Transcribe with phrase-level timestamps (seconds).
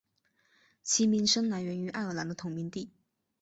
[0.81, 2.89] 其名称来源于爱尔兰的同名地。